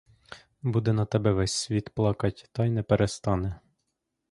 Буде 0.63 0.93
на 0.93 1.05
тебе 1.05 1.31
весь 1.33 1.53
світ 1.53 1.89
плакать, 1.89 2.49
та 2.51 2.65
й 2.65 2.69
не 2.69 2.83
перестане. 2.83 3.59